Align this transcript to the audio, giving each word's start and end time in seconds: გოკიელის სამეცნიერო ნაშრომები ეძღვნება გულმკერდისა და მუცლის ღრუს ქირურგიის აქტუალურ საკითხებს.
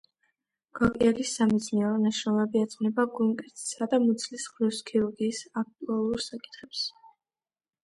გოკიელის 0.77 1.33
სამეცნიერო 1.39 1.91
ნაშრომები 2.05 2.63
ეძღვნება 2.69 3.05
გულმკერდისა 3.19 3.89
და 3.93 4.01
მუცლის 4.07 4.49
ღრუს 4.57 4.83
ქირურგიის 4.91 5.45
აქტუალურ 5.65 6.27
საკითხებს. 6.31 6.85